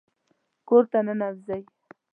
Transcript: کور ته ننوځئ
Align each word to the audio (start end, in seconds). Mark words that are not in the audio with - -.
کور 0.67 0.83
ته 0.91 0.99
ننوځئ 1.05 1.63